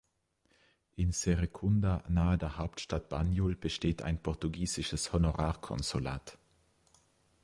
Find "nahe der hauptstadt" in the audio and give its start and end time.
2.07-3.07